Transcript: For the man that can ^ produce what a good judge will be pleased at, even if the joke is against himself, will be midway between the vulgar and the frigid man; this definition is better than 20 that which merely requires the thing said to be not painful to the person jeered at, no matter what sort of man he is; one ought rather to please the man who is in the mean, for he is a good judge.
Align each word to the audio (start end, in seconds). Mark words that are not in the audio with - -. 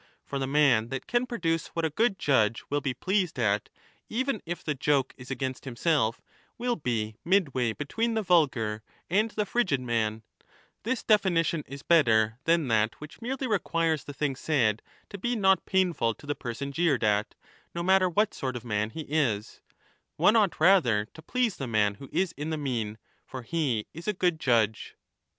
For 0.25 0.39
the 0.39 0.47
man 0.47 0.89
that 0.89 1.05
can 1.05 1.25
^ 1.25 1.29
produce 1.29 1.67
what 1.75 1.85
a 1.85 1.91
good 1.91 2.17
judge 2.17 2.63
will 2.71 2.81
be 2.81 2.95
pleased 2.95 3.37
at, 3.37 3.69
even 4.09 4.41
if 4.47 4.63
the 4.63 4.73
joke 4.73 5.13
is 5.15 5.29
against 5.29 5.63
himself, 5.63 6.19
will 6.57 6.75
be 6.75 7.17
midway 7.23 7.73
between 7.73 8.15
the 8.15 8.23
vulgar 8.23 8.81
and 9.11 9.29
the 9.29 9.45
frigid 9.45 9.79
man; 9.79 10.23
this 10.81 11.03
definition 11.03 11.63
is 11.67 11.83
better 11.83 12.39
than 12.45 12.61
20 12.61 12.69
that 12.69 12.95
which 12.99 13.21
merely 13.21 13.45
requires 13.45 14.05
the 14.05 14.13
thing 14.15 14.35
said 14.35 14.81
to 15.11 15.19
be 15.19 15.35
not 15.35 15.67
painful 15.67 16.15
to 16.15 16.25
the 16.25 16.33
person 16.33 16.71
jeered 16.71 17.03
at, 17.03 17.35
no 17.75 17.83
matter 17.83 18.09
what 18.09 18.33
sort 18.33 18.55
of 18.55 18.65
man 18.65 18.89
he 18.89 19.01
is; 19.01 19.61
one 20.15 20.35
ought 20.35 20.59
rather 20.59 21.05
to 21.13 21.21
please 21.21 21.57
the 21.57 21.67
man 21.67 21.93
who 22.01 22.09
is 22.11 22.31
in 22.31 22.49
the 22.49 22.57
mean, 22.57 22.97
for 23.23 23.43
he 23.43 23.85
is 23.93 24.07
a 24.07 24.13
good 24.13 24.39
judge. 24.39 24.95